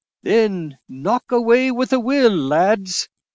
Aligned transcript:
"Then 0.23 0.79
knock 0.89 1.31
away 1.31 1.69
with 1.69 1.93
a 1.93 1.99
will, 1.99 2.35
lads!" 2.35 3.07